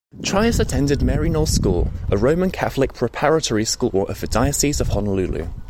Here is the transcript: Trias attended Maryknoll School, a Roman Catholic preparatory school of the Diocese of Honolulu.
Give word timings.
Trias 0.23 0.59
attended 0.59 1.01
Maryknoll 1.01 1.47
School, 1.47 1.91
a 2.09 2.17
Roman 2.17 2.49
Catholic 2.49 2.95
preparatory 2.95 3.65
school 3.65 4.07
of 4.07 4.19
the 4.19 4.25
Diocese 4.25 4.81
of 4.81 4.87
Honolulu. 4.87 5.47